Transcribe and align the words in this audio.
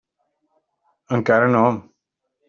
Encara 1.17 1.51
no. 1.55 1.61